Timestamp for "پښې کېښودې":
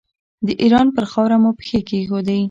1.59-2.39